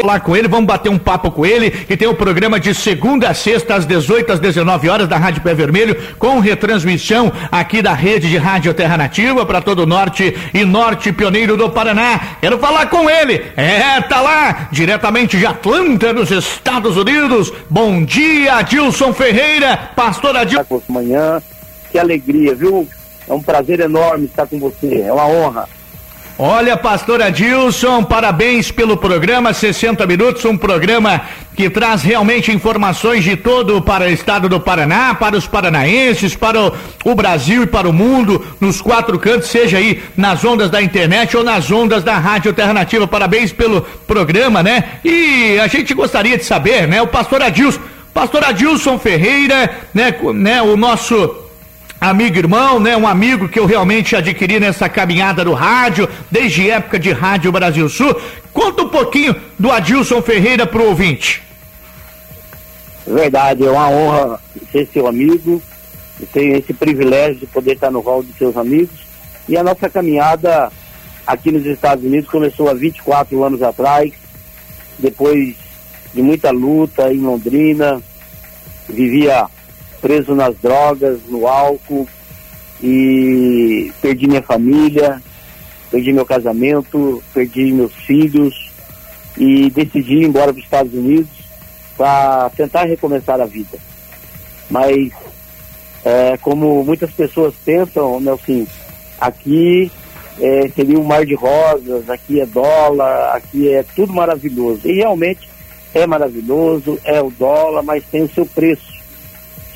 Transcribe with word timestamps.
falar 0.00 0.20
com 0.20 0.36
ele, 0.36 0.48
vamos 0.48 0.66
bater 0.66 0.88
um 0.88 0.98
papo 0.98 1.30
com 1.30 1.44
ele, 1.44 1.70
que 1.70 1.96
tem 1.96 2.08
o 2.08 2.14
programa 2.14 2.58
de 2.58 2.74
segunda 2.74 3.28
a 3.28 3.34
sexta, 3.34 3.74
às 3.74 3.84
18 3.84 4.32
às 4.32 4.40
19 4.40 4.88
horas, 4.88 5.08
da 5.08 5.16
Rádio 5.16 5.42
Pé 5.42 5.54
Vermelho, 5.54 5.96
com 6.18 6.40
retransmissão 6.40 7.30
aqui 7.52 7.82
da 7.82 7.92
rede 7.92 8.28
de 8.28 8.36
Rádio 8.36 8.72
Terra 8.72 8.96
Nativa 8.96 9.44
para 9.44 9.60
todo 9.60 9.80
o 9.80 9.86
norte 9.86 10.34
e 10.54 10.64
norte 10.64 11.12
pioneiro 11.12 11.56
do 11.56 11.70
Paraná. 11.70 12.36
Quero 12.40 12.58
falar 12.58 12.86
com 12.86 13.08
ele. 13.08 13.42
É, 13.56 14.00
tá 14.00 14.20
lá, 14.20 14.68
diretamente 14.72 15.36
de 15.36 15.46
Atlanta, 15.46 16.12
nos 16.12 16.30
Estados 16.30 16.96
Unidos. 16.96 17.52
Bom 17.68 18.02
dia, 18.02 18.56
Adilson 18.56 19.12
Ferreira, 19.12 19.76
pastor 19.94 20.36
Adilson. 20.36 20.82
Manhã, 20.88 21.42
que 21.90 21.98
alegria, 21.98 22.54
viu? 22.54 22.88
É 23.28 23.32
um 23.32 23.42
prazer 23.42 23.80
enorme 23.80 24.26
estar 24.26 24.46
com 24.46 24.58
você, 24.58 25.02
é 25.02 25.12
uma 25.12 25.26
honra. 25.26 25.79
Olha, 26.42 26.74
pastor 26.74 27.20
Adilson, 27.20 28.02
parabéns 28.02 28.70
pelo 28.70 28.96
programa 28.96 29.52
60 29.52 30.06
Minutos, 30.06 30.42
um 30.46 30.56
programa 30.56 31.20
que 31.54 31.68
traz 31.68 32.00
realmente 32.00 32.50
informações 32.50 33.22
de 33.22 33.36
todo 33.36 33.82
para 33.82 34.06
o 34.06 34.08
estado 34.08 34.48
do 34.48 34.58
Paraná, 34.58 35.14
para 35.14 35.36
os 35.36 35.46
paranaenses, 35.46 36.34
para 36.34 36.58
o, 36.58 36.72
o, 37.04 37.14
Brasil 37.14 37.64
e 37.64 37.66
para 37.66 37.86
o 37.86 37.92
mundo, 37.92 38.42
nos 38.58 38.80
quatro 38.80 39.18
cantos, 39.18 39.50
seja 39.50 39.76
aí 39.76 40.02
nas 40.16 40.42
ondas 40.42 40.70
da 40.70 40.80
internet 40.80 41.36
ou 41.36 41.44
nas 41.44 41.70
ondas 41.70 42.02
da 42.02 42.16
Rádio 42.16 42.52
Alternativa. 42.52 43.06
Parabéns 43.06 43.52
pelo 43.52 43.82
programa, 44.06 44.62
né? 44.62 44.92
E 45.04 45.58
a 45.62 45.66
gente 45.66 45.92
gostaria 45.92 46.38
de 46.38 46.44
saber, 46.46 46.88
né? 46.88 47.02
O 47.02 47.06
pastor 47.06 47.42
Adilson, 47.42 47.80
pastor 48.14 48.42
Adilson 48.44 48.98
Ferreira, 48.98 49.70
né? 49.92 50.14
né 50.32 50.62
o 50.62 50.74
nosso 50.74 51.49
amigo 52.00 52.38
irmão, 52.38 52.80
né? 52.80 52.96
Um 52.96 53.06
amigo 53.06 53.48
que 53.48 53.58
eu 53.58 53.66
realmente 53.66 54.16
adquiri 54.16 54.58
nessa 54.58 54.88
caminhada 54.88 55.44
do 55.44 55.52
rádio, 55.52 56.08
desde 56.30 56.70
época 56.70 56.98
de 56.98 57.12
Rádio 57.12 57.52
Brasil 57.52 57.88
Sul. 57.88 58.14
Conta 58.52 58.82
um 58.82 58.88
pouquinho 58.88 59.36
do 59.58 59.70
Adilson 59.70 60.22
Ferreira 60.22 60.66
pro 60.66 60.88
ouvinte. 60.88 61.42
Verdade, 63.06 63.64
é 63.64 63.70
uma 63.70 63.88
honra 63.88 64.40
ser 64.70 64.88
seu 64.92 65.06
amigo, 65.06 65.60
ter 66.32 66.58
esse 66.58 66.72
privilégio 66.72 67.40
de 67.40 67.46
poder 67.46 67.72
estar 67.72 67.90
no 67.90 68.00
rol 68.00 68.22
de 68.22 68.32
seus 68.34 68.56
amigos. 68.56 69.00
E 69.48 69.56
a 69.56 69.62
nossa 69.62 69.90
caminhada 69.90 70.70
aqui 71.26 71.50
nos 71.50 71.66
Estados 71.66 72.04
Unidos 72.04 72.30
começou 72.30 72.68
há 72.68 72.74
24 72.74 73.42
anos 73.44 73.62
atrás, 73.62 74.12
depois 74.98 75.56
de 76.14 76.22
muita 76.22 76.50
luta 76.50 77.12
em 77.12 77.18
Londrina, 77.18 78.00
vivia 78.88 79.46
preso 80.00 80.34
nas 80.34 80.56
drogas, 80.56 81.20
no 81.28 81.46
álcool 81.46 82.08
e 82.82 83.92
perdi 84.00 84.26
minha 84.26 84.42
família, 84.42 85.20
perdi 85.90 86.12
meu 86.12 86.24
casamento, 86.24 87.22
perdi 87.34 87.72
meus 87.72 87.92
filhos 87.92 88.70
e 89.36 89.70
decidi 89.70 90.14
ir 90.14 90.24
embora 90.24 90.52
para 90.52 90.58
os 90.58 90.64
Estados 90.64 90.94
Unidos 90.94 91.30
para 91.96 92.50
tentar 92.56 92.84
recomeçar 92.84 93.40
a 93.40 93.46
vida. 93.46 93.78
Mas 94.70 95.12
é, 96.04 96.36
como 96.38 96.82
muitas 96.84 97.10
pessoas 97.10 97.54
pensam, 97.64 98.20
Nelson, 98.20 98.66
aqui 99.20 99.90
é, 100.40 100.68
seria 100.74 100.98
um 100.98 101.04
mar 101.04 101.26
de 101.26 101.34
rosas, 101.34 102.08
aqui 102.08 102.40
é 102.40 102.46
dólar, 102.46 103.36
aqui 103.36 103.68
é 103.68 103.84
tudo 103.94 104.12
maravilhoso. 104.12 104.80
E 104.84 104.94
realmente 104.94 105.48
é 105.94 106.06
maravilhoso, 106.06 106.98
é 107.04 107.20
o 107.20 107.30
dólar, 107.30 107.82
mas 107.82 108.04
tem 108.04 108.22
o 108.22 108.30
seu 108.30 108.46
preço. 108.46 108.99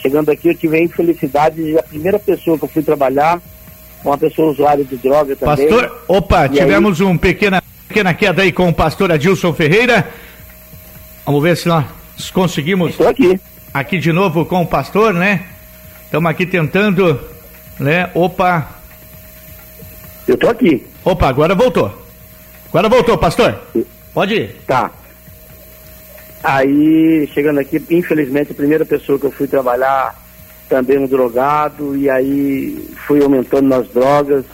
Chegando 0.05 0.31
aqui, 0.31 0.49
eu 0.49 0.55
tive 0.55 0.77
a 0.77 0.83
infelicidade 0.83 1.57
de 1.57 1.79
a 1.79 1.83
primeira 1.83 2.19
pessoa 2.19 2.59
que 2.59 2.65
eu 2.65 2.69
fui 2.69 2.83
trabalhar, 2.83 3.41
uma 4.05 4.19
pessoa 4.19 4.51
usuária 4.51 4.85
de 4.85 4.99
droga 4.99 5.35
também. 5.35 5.67
Pastor, 5.67 6.05
opa, 6.07 6.45
e 6.45 6.51
tivemos 6.51 7.01
aí... 7.01 7.07
um 7.07 7.17
pequena, 7.17 7.63
pequena 7.89 8.13
queda 8.13 8.43
aí 8.43 8.53
com 8.53 8.69
o 8.69 8.75
pastor 8.75 9.11
Adilson 9.11 9.55
Ferreira. 9.55 10.07
Vamos 11.25 11.43
ver 11.43 11.57
se 11.57 11.67
nós 11.67 11.87
conseguimos. 12.35 12.91
Estou 12.91 13.09
aqui. 13.09 13.41
Aqui 13.73 13.99
de 13.99 14.13
novo 14.13 14.45
com 14.45 14.61
o 14.61 14.67
pastor, 14.67 15.15
né? 15.15 15.47
Estamos 16.05 16.31
aqui 16.31 16.45
tentando, 16.45 17.19
né? 17.81 18.11
Opa. 18.13 18.69
Eu 20.29 20.35
estou 20.35 20.51
aqui. 20.51 20.87
Opa, 21.03 21.29
agora 21.29 21.55
voltou. 21.55 22.07
Agora 22.69 22.91
voltou, 22.91 23.17
pastor. 23.17 23.59
Pode 24.13 24.35
ir. 24.35 24.57
Tá. 24.67 24.91
Aí, 26.45 27.27
chegando 27.33 27.59
aqui, 27.59 27.83
infelizmente, 27.89 28.53
a 28.53 28.55
primeira 28.55 28.85
pessoa 28.85 29.19
que 29.19 29.25
eu 29.25 29.31
fui 29.31 29.47
trabalhar 29.47 30.15
também 30.69 30.99
um 30.99 31.07
drogado, 31.07 31.97
e 31.97 32.11
aí 32.11 32.87
fui 33.07 33.23
aumentando 33.23 33.67
nas 33.67 33.89
drogas, 33.89 34.45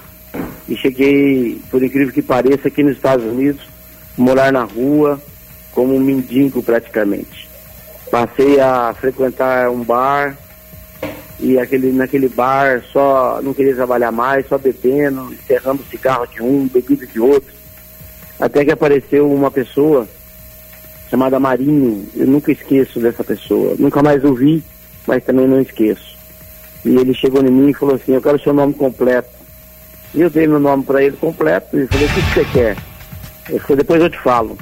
e 0.69 0.77
cheguei, 0.77 1.61
por 1.69 1.83
incrível 1.83 2.15
que 2.15 2.23
pareça, 2.23 2.69
aqui 2.69 2.85
nos 2.85 2.95
Estados 2.95 3.25
Unidos, 3.25 3.63
morar 4.17 4.53
na 4.53 4.63
rua, 4.63 5.21
como 5.73 5.97
um 5.97 5.99
mendigo 5.99 6.63
praticamente. 6.63 7.51
Passei 8.09 8.61
a 8.61 8.95
frequentar 8.95 9.69
um 9.69 9.83
bar, 9.83 10.39
e 11.41 11.59
aquele, 11.59 11.91
naquele 11.91 12.29
bar 12.29 12.85
só 12.93 13.41
não 13.43 13.53
queria 13.53 13.75
trabalhar 13.75 14.13
mais, 14.13 14.47
só 14.47 14.57
bebendo, 14.57 15.33
encerrando 15.33 15.83
cigarro 15.91 16.29
de 16.29 16.41
um, 16.41 16.69
bebida 16.69 17.05
de 17.05 17.19
outro. 17.19 17.53
Até 18.39 18.65
que 18.65 18.71
apareceu 18.71 19.29
uma 19.29 19.51
pessoa 19.51 20.07
chamada 21.11 21.41
Marinho. 21.41 22.07
Eu 22.15 22.27
nunca 22.27 22.53
esqueço 22.53 23.01
dessa 23.01 23.25
pessoa. 23.25 23.75
Nunca 23.79 24.03
mais 24.03 24.25
ouvi, 24.25 24.63
mas 25.07 25.25
também 25.25 25.49
não 25.49 25.61
esqueço. 25.61 26.17
E 26.85 26.97
ele 26.97 27.13
chegou 27.13 27.43
em 27.43 27.51
mim 27.51 27.71
e 27.71 27.75
falou 27.75 27.97
assim: 27.97 28.15
Eu 28.15 28.23
quero 28.23 28.41
seu 28.41 28.55
nome 28.55 28.73
completo. 28.73 29.29
E 30.15 30.21
eu 30.21 30.31
dei 30.31 30.47
meu 30.47 30.61
nome 30.61 30.85
para 30.85 31.03
ele 31.03 31.17
completo 31.17 31.79
e 31.79 31.87
falei: 31.87 32.07
O 32.07 32.11
que, 32.11 32.23
que 32.23 32.35
você 32.35 32.45
quer? 32.53 32.77
Ele 33.49 33.59
falou: 33.59 33.77
Depois 33.77 34.01
eu 34.01 34.09
te 34.09 34.19
falo. 34.19 34.57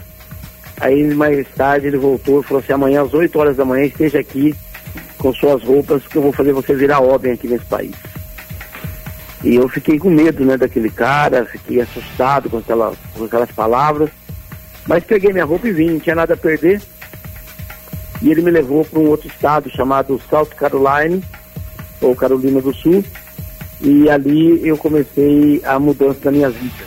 Aí 0.81 1.13
mais 1.15 1.47
tarde 1.57 1.89
ele 1.89 1.99
voltou 1.99 2.41
e 2.41 2.45
falou 2.45 2.63
assim: 2.63 2.73
Amanhã 2.73 3.03
às 3.03 3.13
8 3.13 3.39
horas 3.39 3.57
da 3.57 3.65
manhã 3.65 3.85
esteja 3.85 4.19
aqui 4.19 4.55
com 5.19 5.33
suas 5.35 5.63
roupas, 5.63 6.07
que 6.07 6.17
eu 6.17 6.23
vou 6.23 6.33
fazer 6.33 6.53
você 6.53 6.75
virar 6.75 7.01
ordem 7.01 7.33
aqui 7.33 7.49
nesse 7.49 7.65
país. 7.67 7.95
E 9.45 9.55
eu 9.55 9.69
fiquei 9.69 9.99
com 9.99 10.11
medo, 10.11 10.45
né, 10.45 10.57
daquele 10.57 10.91
cara, 10.91 11.45
fiquei 11.45 11.81
assustado 11.81 12.51
com, 12.51 12.59
aquela, 12.59 12.93
com 13.15 13.25
aquelas 13.25 13.51
palavras. 13.53 14.11
Mas 14.89 15.05
peguei 15.05 15.33
minha 15.35 15.45
roupa 15.45 15.69
e 15.69 15.73
vim, 15.73 15.91
não 15.91 16.01
tinha 16.01 16.15
nada 16.15 16.33
a 16.33 16.37
perder. 16.37 16.81
E 18.23 18.31
ele 18.31 18.41
me 18.41 18.51
levou 18.51 18.85
para 18.85 18.99
um 18.99 19.09
outro 19.09 19.29
estado 19.29 19.71
chamado 19.71 20.21
South 20.31 20.47
Carolina, 20.57 21.21
ou 22.01 22.17
Carolina 22.17 22.61
do 22.63 22.75
Sul. 22.75 23.05
E 23.83 24.09
ali 24.09 24.67
eu 24.67 24.79
comecei 24.79 25.61
a 25.63 25.79
mudança 25.79 26.21
da 26.21 26.33
minha 26.33 26.49
vida. 26.49 26.85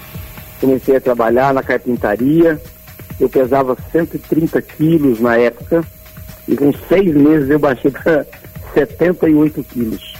Comecei 0.59 0.95
a 0.95 1.01
trabalhar 1.01 1.53
na 1.53 1.61
carpintaria. 1.61 2.59
Eu 3.19 3.29
pesava 3.29 3.78
130 3.91 4.59
quilos 4.63 5.19
na 5.19 5.38
época. 5.38 5.84
E 6.47 6.56
com 6.56 6.73
seis 6.90 7.13
meses 7.16 7.51
eu 7.51 7.59
baixei 7.59 7.91
para 7.91 8.25
78 8.73 9.63
quilos. 9.72 10.16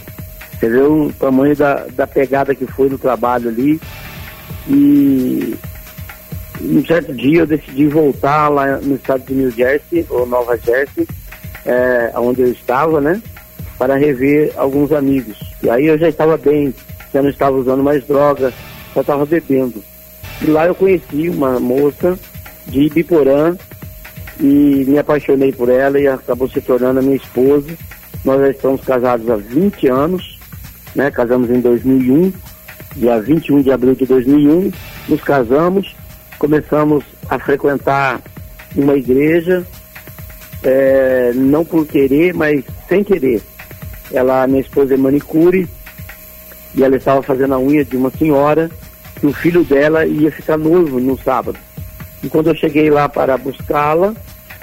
Você 0.52 0.68
vê 0.68 0.80
o 0.80 1.12
tamanho 1.18 1.56
da, 1.56 1.86
da 1.88 2.06
pegada 2.06 2.54
que 2.54 2.64
foi 2.64 2.88
no 2.88 2.96
trabalho 2.96 3.48
ali. 3.48 3.80
E 4.68 5.56
um 6.82 6.86
certo 6.86 7.14
dia 7.14 7.40
eu 7.40 7.46
decidi 7.46 7.86
voltar 7.86 8.48
lá 8.48 8.76
no 8.78 8.96
estado 8.96 9.24
de 9.24 9.34
New 9.34 9.50
Jersey, 9.52 10.04
ou 10.10 10.26
Nova 10.26 10.58
Jersey, 10.58 11.06
é, 11.64 12.12
onde 12.16 12.42
eu 12.42 12.50
estava, 12.50 13.00
né? 13.00 13.22
Para 13.78 13.94
rever 13.94 14.52
alguns 14.56 14.90
amigos. 14.90 15.38
E 15.62 15.70
aí 15.70 15.86
eu 15.86 15.96
já 15.96 16.08
estava 16.08 16.36
bem, 16.36 16.74
já 17.14 17.22
não 17.22 17.30
estava 17.30 17.56
usando 17.56 17.84
mais 17.84 18.04
drogas, 18.04 18.52
só 18.92 19.00
estava 19.00 19.24
bebendo. 19.24 19.82
E 20.40 20.46
lá 20.46 20.66
eu 20.66 20.74
conheci 20.74 21.28
uma 21.28 21.60
moça 21.60 22.18
de 22.66 22.80
Ibiporã 22.80 23.56
e 24.40 24.84
me 24.88 24.98
apaixonei 24.98 25.52
por 25.52 25.68
ela 25.68 26.00
e 26.00 26.08
acabou 26.08 26.48
se 26.48 26.60
tornando 26.60 26.98
a 26.98 27.02
minha 27.02 27.16
esposa. 27.16 27.70
Nós 28.24 28.40
já 28.40 28.50
estamos 28.50 28.80
casados 28.80 29.30
há 29.30 29.36
20 29.36 29.86
anos, 29.86 30.36
né? 30.96 31.12
Casamos 31.12 31.48
em 31.48 31.60
2001, 31.60 32.32
dia 32.96 33.20
21 33.20 33.62
de 33.62 33.70
abril 33.70 33.94
de 33.94 34.04
2001, 34.04 34.72
nos 35.08 35.20
casamos 35.22 36.01
começamos 36.42 37.04
a 37.30 37.38
frequentar 37.38 38.20
uma 38.74 38.96
igreja, 38.96 39.64
é, 40.64 41.30
não 41.36 41.64
por 41.64 41.86
querer, 41.86 42.34
mas 42.34 42.64
sem 42.88 43.04
querer. 43.04 43.40
Ela, 44.10 44.44
minha 44.48 44.60
esposa 44.60 44.94
é 44.94 44.96
manicure, 44.96 45.68
e 46.74 46.82
ela 46.82 46.96
estava 46.96 47.22
fazendo 47.22 47.54
a 47.54 47.60
unha 47.60 47.84
de 47.84 47.96
uma 47.96 48.10
senhora, 48.10 48.68
que 49.20 49.26
o 49.28 49.32
filho 49.32 49.62
dela 49.62 50.04
ia 50.04 50.32
ficar 50.32 50.58
noivo 50.58 50.98
no 50.98 51.16
sábado. 51.16 51.56
E 52.24 52.28
quando 52.28 52.48
eu 52.48 52.56
cheguei 52.56 52.90
lá 52.90 53.08
para 53.08 53.38
buscá-la, 53.38 54.12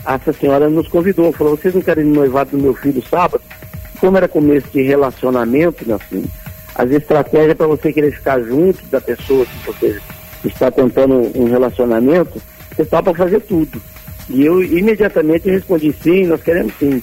essa 0.05 0.33
senhora 0.33 0.69
nos 0.69 0.89
convidou, 0.89 1.31
falou, 1.31 1.55
vocês 1.55 1.73
não 1.73 1.81
querem 1.81 2.03
ir 2.03 2.07
no 2.07 2.15
noivado 2.15 2.51
do 2.51 2.61
meu 2.61 2.73
filho 2.73 3.01
sábado? 3.09 3.41
Como 4.01 4.17
era 4.17 4.27
começo 4.27 4.67
de 4.73 4.81
relacionamento, 4.81 5.85
assim, 5.93 6.25
as 6.75 6.91
estratégias 6.91 7.55
para 7.55 7.67
você 7.67 7.93
querer 7.93 8.11
ficar 8.11 8.41
junto 8.41 8.85
da 8.87 8.99
pessoa 8.99 9.45
que 9.45 9.65
você 9.65 10.01
está 10.47 10.71
tentando 10.71 11.31
um 11.35 11.45
relacionamento, 11.45 12.41
você 12.75 12.85
topa 12.85 13.13
fazer 13.13 13.41
tudo. 13.41 13.81
E 14.29 14.45
eu 14.45 14.63
imediatamente 14.63 15.49
respondi 15.49 15.93
sim, 16.01 16.27
nós 16.27 16.41
queremos 16.41 16.73
sim. 16.79 17.01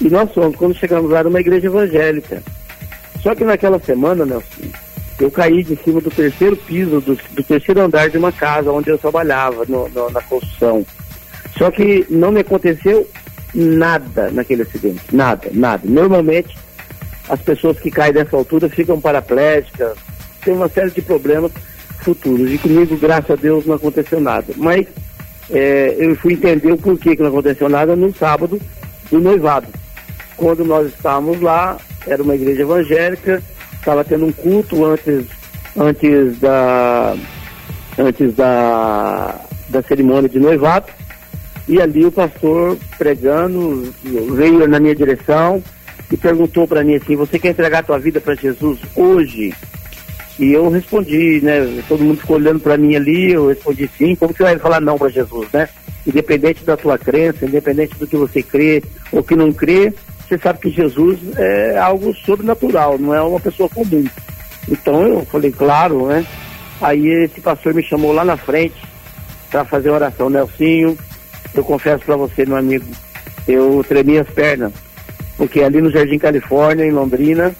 E 0.00 0.10
nós 0.10 0.32
fomos, 0.32 0.56
quando 0.56 0.74
chegamos 0.74 1.10
lá, 1.10 1.22
numa 1.22 1.40
igreja 1.40 1.66
evangélica. 1.66 2.42
Só 3.22 3.34
que 3.34 3.44
naquela 3.44 3.78
semana, 3.78 4.26
Nelson, 4.26 4.68
eu 5.18 5.30
caí 5.30 5.62
de 5.62 5.76
cima 5.76 6.00
do 6.00 6.10
terceiro 6.10 6.56
piso, 6.56 7.00
do, 7.00 7.14
do 7.14 7.42
terceiro 7.42 7.80
andar 7.80 8.10
de 8.10 8.18
uma 8.18 8.30
casa 8.30 8.70
onde 8.70 8.90
eu 8.90 8.98
trabalhava, 8.98 9.64
no, 9.66 9.88
no, 9.88 10.10
na 10.10 10.20
construção. 10.22 10.84
Só 11.56 11.70
que 11.70 12.06
não 12.10 12.30
me 12.30 12.40
aconteceu 12.40 13.08
nada 13.54 14.30
naquele 14.30 14.62
acidente, 14.62 15.02
nada, 15.12 15.48
nada. 15.52 15.82
Normalmente 15.84 16.56
as 17.28 17.40
pessoas 17.40 17.78
que 17.80 17.90
caem 17.90 18.12
dessa 18.12 18.36
altura 18.36 18.68
ficam 18.68 19.00
paraplégicas, 19.00 19.96
tem 20.44 20.54
uma 20.54 20.68
série 20.68 20.90
de 20.90 21.00
problemas 21.00 21.50
futuros. 22.06 22.52
E 22.52 22.56
comigo, 22.56 22.96
graças 22.96 23.32
a 23.32 23.34
Deus, 23.34 23.66
não 23.66 23.74
aconteceu 23.74 24.20
nada. 24.20 24.46
Mas 24.56 24.86
é, 25.50 25.96
eu 25.98 26.14
fui 26.14 26.34
entender 26.34 26.70
o 26.70 26.78
porquê 26.78 27.16
que 27.16 27.22
não 27.22 27.30
aconteceu 27.30 27.68
nada 27.68 27.96
no 27.96 28.14
sábado 28.14 28.60
do 29.10 29.20
noivado. 29.20 29.66
Quando 30.36 30.64
nós 30.64 30.86
estávamos 30.86 31.40
lá, 31.40 31.76
era 32.06 32.22
uma 32.22 32.36
igreja 32.36 32.62
evangélica, 32.62 33.42
estava 33.72 34.04
tendo 34.04 34.26
um 34.26 34.32
culto 34.32 34.84
antes, 34.84 35.26
antes 35.76 36.38
da 36.38 37.16
antes 37.98 38.34
da, 38.36 39.40
da 39.68 39.82
cerimônia 39.82 40.28
de 40.28 40.38
noivado. 40.38 40.86
E 41.66 41.80
ali 41.80 42.04
o 42.04 42.12
pastor 42.12 42.78
pregando 42.96 43.92
veio 44.04 44.68
na 44.68 44.78
minha 44.78 44.94
direção 44.94 45.60
e 46.12 46.16
perguntou 46.16 46.68
para 46.68 46.84
mim 46.84 46.94
assim: 46.94 47.16
Você 47.16 47.36
quer 47.36 47.48
entregar 47.48 47.80
a 47.80 47.82
tua 47.82 47.98
vida 47.98 48.20
para 48.20 48.36
Jesus 48.36 48.78
hoje? 48.94 49.52
E 50.38 50.52
eu 50.52 50.68
respondi, 50.68 51.40
né? 51.42 51.82
Todo 51.88 52.04
mundo 52.04 52.20
ficou 52.20 52.36
olhando 52.36 52.60
para 52.60 52.76
mim 52.76 52.94
ali, 52.94 53.32
eu 53.32 53.48
respondi 53.48 53.88
sim. 53.96 54.14
Como 54.14 54.34
você 54.34 54.42
vai 54.42 54.58
falar 54.58 54.80
não 54.80 54.98
para 54.98 55.08
Jesus, 55.08 55.48
né? 55.52 55.68
Independente 56.06 56.64
da 56.64 56.76
tua 56.76 56.98
crença, 56.98 57.46
independente 57.46 57.96
do 57.98 58.06
que 58.06 58.16
você 58.16 58.42
crê 58.42 58.82
ou 59.10 59.22
que 59.22 59.34
não 59.34 59.52
crê, 59.52 59.92
você 60.26 60.36
sabe 60.36 60.58
que 60.58 60.70
Jesus 60.70 61.18
é 61.36 61.78
algo 61.78 62.14
sobrenatural, 62.14 62.98
não 62.98 63.14
é 63.14 63.22
uma 63.22 63.40
pessoa 63.40 63.68
comum. 63.68 64.04
Então 64.68 65.06
eu 65.06 65.24
falei, 65.24 65.50
claro, 65.52 66.06
né? 66.06 66.26
Aí 66.80 67.06
esse 67.06 67.40
pastor 67.40 67.72
me 67.72 67.82
chamou 67.82 68.12
lá 68.12 68.24
na 68.24 68.36
frente 68.36 68.76
para 69.50 69.64
fazer 69.64 69.90
oração. 69.90 70.28
Nelsinho, 70.28 70.98
eu 71.54 71.64
confesso 71.64 72.04
para 72.04 72.16
você, 72.16 72.44
meu 72.44 72.56
amigo, 72.56 72.84
eu 73.48 73.82
tremi 73.88 74.18
as 74.18 74.28
pernas, 74.28 74.72
porque 75.36 75.62
ali 75.62 75.80
no 75.80 75.90
Jardim 75.90 76.18
Califórnia, 76.18 76.84
em 76.84 76.90
Londrina, 76.90 77.54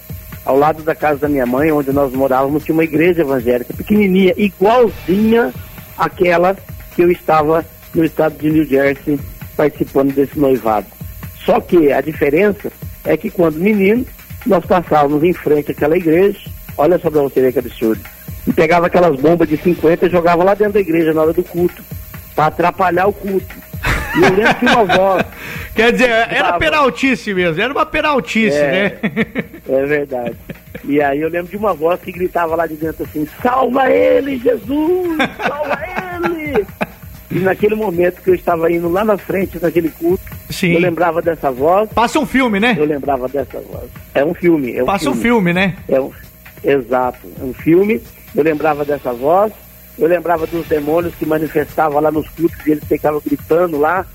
ao 0.47 0.57
lado 0.57 0.85
da 0.85 0.95
casa 0.95 1.23
da 1.23 1.29
minha 1.29 1.45
mãe, 1.45 1.73
onde 1.73 1.93
nós 1.93 2.13
morávamos, 2.13 2.65
tinha 2.65 2.73
uma 2.73 2.85
igreja 2.85 3.23
evangélica 3.23 3.75
pequenininha, 3.75 4.33
igualzinha 4.37 5.53
àquela 5.99 6.57
que 6.95 7.03
eu 7.03 7.11
estava 7.11 7.65
no 7.93 8.05
estado 8.05 8.39
de 8.39 8.49
New 8.49 8.65
Jersey 8.65 9.19
participando 9.57 10.15
desse 10.15 10.39
noivado. 10.39 10.87
Só 11.45 11.61
que 11.61 11.93
a 11.93 12.01
diferença 12.01 12.71
é 13.05 13.17
que 13.17 13.29
quando 13.29 13.57
menino, 13.57 14.07
nós 14.47 14.65
passávamos 14.65 15.25
em 15.25 15.33
frente 15.33 15.73
àquela 15.73 15.97
igreja, 15.97 16.39
olha 16.79 16.97
só 16.99 17.11
para 17.11 17.23
você 17.23 17.41
ver 17.41 17.53
que 17.53 17.59
absurdo, 17.59 18.01
e 18.47 18.53
pegava 18.53 18.87
aquelas 18.87 19.19
bombas 19.19 19.49
de 19.49 19.57
50 19.57 20.07
e 20.07 20.11
jogava 20.11 20.45
lá 20.45 20.55
dentro 20.55 20.75
da 20.75 20.81
igreja 20.81 21.13
na 21.13 21.23
hora 21.23 21.33
do 21.33 21.43
culto, 21.43 21.83
para 22.37 22.47
atrapalhar 22.47 23.09
o 23.09 23.13
culto. 23.13 23.66
E 24.17 24.23
eu 24.23 24.35
lembro 24.35 24.55
que 24.55 24.65
uma 24.65 24.85
voz. 24.85 25.27
Quer 25.75 25.93
dizer, 25.93 26.09
era 26.09 26.45
tava... 26.45 26.59
peraltice 26.59 27.35
mesmo, 27.35 27.61
era 27.61 27.73
uma 27.73 27.87
peraltice, 27.87 28.57
é, 28.57 28.99
né? 29.03 29.15
É 29.69 29.85
verdade. 29.85 30.37
E 30.85 31.03
aí 31.03 31.21
eu 31.21 31.29
lembro 31.29 31.51
de 31.51 31.57
uma 31.57 31.75
voz 31.75 32.01
que 32.01 32.13
gritava 32.13 32.57
lá 32.57 32.67
de 32.67 32.75
dentro 32.77 33.05
assim: 33.05 33.27
Salva 33.43 33.91
ele, 33.91 34.39
Jesus! 34.39 35.19
Salva 35.47 35.79
ele! 36.25 36.67
E 37.31 37.41
naquele 37.41 37.75
momento 37.75 38.23
que 38.23 38.31
eu 38.31 38.35
estava 38.35 38.71
indo 38.71 38.89
lá 38.89 39.05
na 39.05 39.19
frente 39.19 39.59
daquele 39.59 39.91
culto, 39.91 40.23
Sim. 40.49 40.73
eu 40.75 40.81
lembrava 40.81 41.21
dessa 41.21 41.51
voz. 41.51 41.91
Passa 41.93 42.19
um 42.19 42.27
filme, 42.27 42.61
né? 42.61 42.77
Eu 42.79 42.85
lembrava 42.85 43.29
dessa 43.29 43.61
voz. 43.61 43.91
É 44.15 44.25
um 44.25 44.33
filme. 44.33 44.77
É 44.77 44.83
um 44.83 44.87
Passa 44.87 45.05
filme. 45.05 45.19
um 45.19 45.23
filme, 45.23 45.53
né? 45.53 45.77
É 45.89 46.01
um... 46.01 46.11
Exato, 46.65 47.29
é 47.41 47.45
um 47.45 47.53
filme. 47.53 48.01
Eu 48.35 48.43
lembrava 48.43 48.85
dessa 48.85 49.13
voz 49.13 49.53
eu 49.99 50.07
lembrava 50.07 50.47
dos 50.47 50.67
demônios 50.67 51.15
que 51.15 51.27
manifestavam 51.27 52.01
lá 52.01 52.11
nos 52.11 52.29
cultos 52.31 52.67
e 52.67 52.73
eles 52.73 52.85
ficavam 52.85 53.21
gritando 53.25 53.79
lá, 53.79 54.07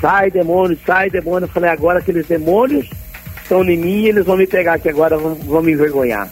sai 0.00 0.30
demônio, 0.30 0.78
sai 0.86 1.10
demônio. 1.10 1.44
Eu 1.46 1.52
falei, 1.52 1.70
agora 1.70 1.98
aqueles 1.98 2.26
demônios 2.26 2.88
estão 3.42 3.62
em 3.64 3.76
mim 3.76 4.02
e 4.02 4.08
eles 4.08 4.24
vão 4.24 4.36
me 4.36 4.46
pegar 4.46 4.74
aqui 4.74 4.88
agora, 4.88 5.18
vão, 5.18 5.34
vão 5.34 5.62
me 5.62 5.72
envergonhar. 5.72 6.30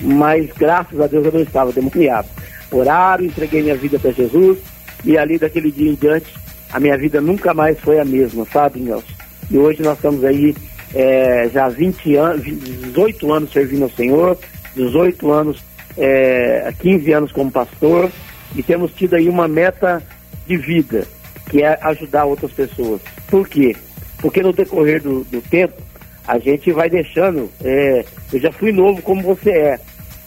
Mas 0.00 0.50
graças 0.56 1.00
a 1.00 1.06
Deus 1.06 1.26
eu 1.26 1.32
não 1.32 1.40
estava 1.40 1.72
demoniado. 1.72 2.28
Oraram, 2.70 3.24
entreguei 3.24 3.62
minha 3.62 3.76
vida 3.76 3.98
para 3.98 4.12
Jesus 4.12 4.58
e 5.04 5.16
ali 5.18 5.38
daquele 5.38 5.72
dia 5.72 5.90
em 5.90 5.94
diante 5.94 6.32
a 6.72 6.78
minha 6.78 6.96
vida 6.98 7.20
nunca 7.20 7.54
mais 7.54 7.78
foi 7.80 7.98
a 7.98 8.04
mesma, 8.04 8.46
sabe, 8.52 8.80
Nelson? 8.80 9.06
E 9.50 9.56
hoje 9.56 9.82
nós 9.82 9.96
estamos 9.96 10.22
aí 10.24 10.54
é, 10.94 11.48
já 11.52 11.68
20 11.68 12.16
anos, 12.16 12.44
18 12.44 13.32
anos 13.32 13.52
servindo 13.52 13.84
ao 13.84 13.90
Senhor, 13.90 14.38
18 14.76 15.30
anos, 15.30 15.62
é, 15.98 16.72
15 16.78 17.12
anos 17.12 17.32
como 17.32 17.50
pastor, 17.50 18.10
e 18.54 18.62
temos 18.62 18.92
tido 18.92 19.14
aí 19.14 19.28
uma 19.28 19.46
meta 19.48 20.02
de 20.46 20.56
vida, 20.56 21.06
que 21.50 21.62
é 21.62 21.78
ajudar 21.82 22.24
outras 22.24 22.52
pessoas. 22.52 23.00
Por 23.26 23.46
quê? 23.48 23.76
Porque 24.18 24.42
no 24.42 24.52
decorrer 24.52 25.02
do, 25.02 25.24
do 25.24 25.40
tempo, 25.42 25.80
a 26.26 26.38
gente 26.38 26.70
vai 26.72 26.88
deixando. 26.88 27.50
É, 27.62 28.04
eu 28.32 28.40
já 28.40 28.52
fui 28.52 28.72
novo 28.72 29.00
como 29.02 29.22
você 29.22 29.50
é. 29.50 29.80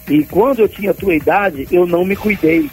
E 0.08 0.24
quando 0.24 0.60
eu 0.60 0.68
tinha 0.68 0.90
a 0.90 0.94
tua 0.94 1.14
idade, 1.14 1.66
eu 1.70 1.86
não 1.86 2.04
me 2.04 2.16
cuidei. 2.16 2.68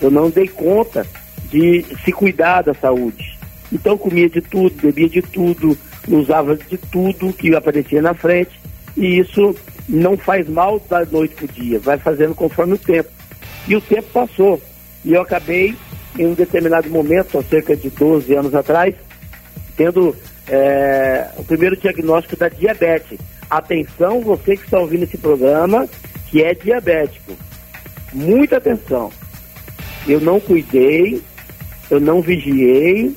Eu 0.00 0.10
não 0.10 0.30
dei 0.30 0.46
conta 0.46 1.06
de 1.50 1.84
se 2.04 2.12
cuidar 2.12 2.62
da 2.62 2.74
saúde. 2.74 3.36
Então 3.72 3.98
comia 3.98 4.28
de 4.28 4.40
tudo, 4.40 4.80
bebia 4.80 5.08
de 5.08 5.22
tudo, 5.22 5.76
usava 6.08 6.56
de 6.56 6.78
tudo 6.78 7.32
que 7.32 7.54
aparecia 7.54 8.00
na 8.00 8.14
frente. 8.14 8.52
E 8.96 9.18
isso 9.18 9.54
não 9.88 10.16
faz 10.16 10.48
mal 10.48 10.80
da 10.88 11.04
noite 11.04 11.34
para 11.34 11.44
o 11.46 11.48
dia, 11.48 11.78
vai 11.78 11.98
fazendo 11.98 12.34
conforme 12.34 12.74
o 12.74 12.78
tempo. 12.78 13.08
E 13.66 13.74
o 13.74 13.80
tempo 13.80 14.08
passou. 14.12 14.60
E 15.04 15.14
eu 15.14 15.22
acabei, 15.22 15.74
em 16.18 16.26
um 16.26 16.34
determinado 16.34 16.90
momento, 16.90 17.38
há 17.38 17.42
cerca 17.42 17.74
de 17.74 17.88
12 17.90 18.34
anos 18.34 18.54
atrás, 18.54 18.94
tendo 19.76 20.14
é, 20.46 21.28
o 21.36 21.44
primeiro 21.44 21.76
diagnóstico 21.76 22.36
da 22.36 22.48
diabetes. 22.48 23.18
Atenção, 23.48 24.20
você 24.20 24.56
que 24.56 24.64
está 24.64 24.78
ouvindo 24.78 25.04
esse 25.04 25.16
programa, 25.16 25.88
que 26.26 26.42
é 26.42 26.52
diabético. 26.52 27.32
Muita 28.12 28.58
atenção. 28.58 29.10
Eu 30.06 30.20
não 30.20 30.40
cuidei, 30.40 31.22
eu 31.90 32.00
não 32.00 32.20
vigiei, 32.20 33.14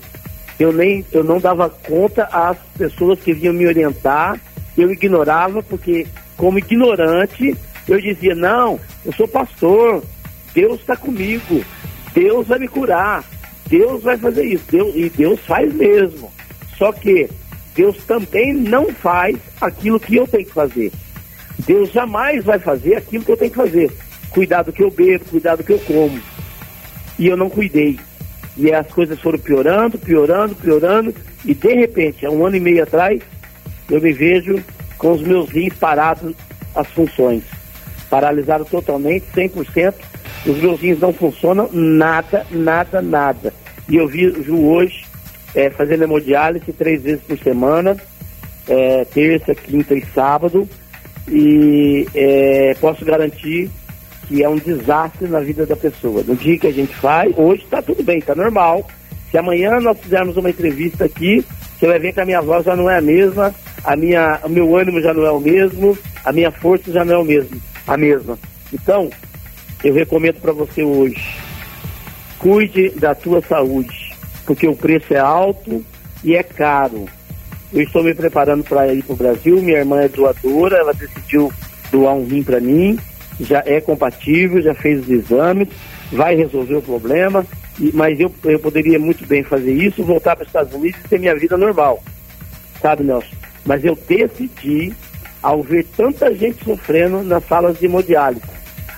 eu, 0.59 0.71
nem, 0.71 1.05
eu 1.11 1.23
não 1.23 1.39
dava 1.39 1.69
conta 1.69 2.25
às 2.25 2.57
pessoas 2.77 3.19
que 3.19 3.33
vinham 3.33 3.53
me 3.53 3.65
orientar, 3.65 4.39
eu 4.77 4.91
ignorava, 4.91 5.63
porque 5.63 6.05
como 6.41 6.57
ignorante, 6.57 7.55
eu 7.87 8.01
dizia, 8.01 8.33
não, 8.33 8.79
eu 9.05 9.13
sou 9.13 9.27
pastor, 9.27 10.03
Deus 10.55 10.79
está 10.79 10.97
comigo, 10.97 11.63
Deus 12.15 12.47
vai 12.47 12.57
me 12.57 12.67
curar, 12.67 13.23
Deus 13.67 14.01
vai 14.01 14.17
fazer 14.17 14.45
isso, 14.45 14.63
Deus, 14.71 14.91
e 14.95 15.07
Deus 15.07 15.39
faz 15.41 15.71
mesmo. 15.71 16.33
Só 16.79 16.91
que 16.91 17.29
Deus 17.75 17.95
também 18.05 18.55
não 18.55 18.91
faz 18.91 19.37
aquilo 19.61 19.99
que 19.99 20.15
eu 20.15 20.25
tenho 20.25 20.47
que 20.47 20.51
fazer. 20.51 20.91
Deus 21.59 21.91
jamais 21.91 22.43
vai 22.43 22.57
fazer 22.57 22.95
aquilo 22.95 23.23
que 23.23 23.31
eu 23.33 23.37
tenho 23.37 23.51
que 23.51 23.57
fazer. 23.57 23.91
Cuidar 24.31 24.63
do 24.63 24.73
que 24.73 24.81
eu 24.81 24.89
bebo, 24.89 25.25
cuidar 25.25 25.55
do 25.57 25.63
que 25.63 25.73
eu 25.73 25.79
como. 25.81 26.19
E 27.19 27.27
eu 27.27 27.37
não 27.37 27.51
cuidei. 27.51 27.99
E 28.57 28.73
as 28.73 28.87
coisas 28.87 29.19
foram 29.19 29.37
piorando, 29.37 29.99
piorando, 29.99 30.55
piorando. 30.55 31.13
E 31.45 31.53
de 31.53 31.75
repente, 31.75 32.25
há 32.25 32.31
um 32.31 32.43
ano 32.43 32.55
e 32.55 32.59
meio 32.59 32.81
atrás, 32.81 33.21
eu 33.91 34.01
me 34.01 34.11
vejo 34.11 34.59
com 35.01 35.13
os 35.13 35.21
meus 35.21 35.49
rins 35.49 35.73
parados 35.73 36.35
as 36.75 36.87
funções. 36.89 37.43
Paralisaram 38.07 38.63
totalmente, 38.63 39.25
100%. 39.35 39.95
Os 40.45 40.57
meus 40.61 40.79
rins 40.79 40.99
não 40.99 41.11
funcionam, 41.11 41.67
nada, 41.73 42.45
nada, 42.51 43.01
nada. 43.01 43.51
E 43.89 43.95
eu 43.95 44.07
vivo 44.07 44.69
hoje 44.69 45.03
é, 45.55 45.71
fazendo 45.71 46.03
hemodiálise 46.03 46.71
três 46.71 47.01
vezes 47.01 47.23
por 47.23 47.37
semana, 47.39 47.97
é, 48.67 49.03
terça, 49.05 49.55
quinta 49.55 49.95
e 49.95 50.05
sábado. 50.13 50.69
E 51.27 52.07
é, 52.13 52.75
posso 52.79 53.03
garantir 53.03 53.71
que 54.27 54.43
é 54.43 54.49
um 54.49 54.57
desastre 54.57 55.27
na 55.27 55.39
vida 55.39 55.65
da 55.65 55.75
pessoa. 55.75 56.23
No 56.23 56.35
dia 56.35 56.59
que 56.59 56.67
a 56.67 56.71
gente 56.71 56.93
faz, 56.95 57.33
hoje 57.35 57.63
está 57.63 57.81
tudo 57.81 58.03
bem, 58.03 58.19
está 58.19 58.35
normal. 58.35 58.87
Se 59.31 59.37
amanhã 59.37 59.79
nós 59.79 59.97
fizermos 59.99 60.37
uma 60.37 60.49
entrevista 60.49 61.05
aqui, 61.05 61.43
você 61.79 61.87
vai 61.87 61.97
ver 61.97 62.13
que 62.13 62.21
a 62.21 62.25
minha 62.25 62.41
voz 62.41 62.63
já 62.63 62.75
não 62.75 62.87
é 62.87 62.99
a 62.99 63.01
mesma, 63.01 63.53
a 63.83 63.95
minha, 63.95 64.39
o 64.43 64.49
meu 64.49 64.75
ânimo 64.75 65.01
já 65.01 65.13
não 65.13 65.25
é 65.25 65.31
o 65.31 65.39
mesmo, 65.39 65.97
a 66.23 66.31
minha 66.31 66.51
força 66.51 66.91
já 66.91 67.03
não 67.03 67.15
é 67.15 67.17
o 67.17 67.25
mesmo, 67.25 67.61
a 67.87 67.97
mesma. 67.97 68.37
Então, 68.71 69.09
eu 69.83 69.93
recomendo 69.93 70.39
para 70.39 70.51
você 70.51 70.83
hoje, 70.83 71.35
cuide 72.37 72.89
da 72.91 73.15
tua 73.15 73.41
saúde, 73.41 74.15
porque 74.45 74.67
o 74.67 74.75
preço 74.75 75.13
é 75.13 75.19
alto 75.19 75.83
e 76.23 76.35
é 76.35 76.43
caro. 76.43 77.05
Eu 77.73 77.81
estou 77.81 78.03
me 78.03 78.13
preparando 78.13 78.63
para 78.63 78.93
ir 78.93 79.03
para 79.03 79.13
o 79.13 79.17
Brasil, 79.17 79.61
minha 79.61 79.79
irmã 79.79 80.01
é 80.01 80.09
doadora, 80.09 80.77
ela 80.77 80.93
decidiu 80.93 81.51
doar 81.91 82.13
um 82.15 82.25
rim 82.25 82.43
para 82.43 82.59
mim, 82.59 82.99
já 83.39 83.63
é 83.65 83.81
compatível, 83.81 84.61
já 84.61 84.73
fez 84.73 85.01
os 85.01 85.09
exames, 85.09 85.69
vai 86.11 86.35
resolver 86.35 86.75
o 86.75 86.81
problema, 86.81 87.45
mas 87.93 88.19
eu, 88.19 88.31
eu 88.43 88.59
poderia 88.59 88.99
muito 88.99 89.25
bem 89.25 89.43
fazer 89.43 89.73
isso, 89.73 90.03
voltar 90.03 90.35
para 90.35 90.43
os 90.43 90.49
Estados 90.49 90.73
Unidos 90.73 90.99
e 91.03 91.07
ter 91.07 91.19
minha 91.19 91.35
vida 91.35 91.57
normal, 91.57 92.03
sabe, 92.81 93.03
Nelson? 93.03 93.50
Mas 93.65 93.83
eu 93.83 93.95
decidi, 93.95 94.93
ao 95.41 95.61
ver 95.61 95.85
tanta 95.95 96.33
gente 96.33 96.63
sofrendo 96.63 97.23
nas 97.23 97.45
salas 97.47 97.79
de 97.79 97.85
hemodiálise, 97.85 98.41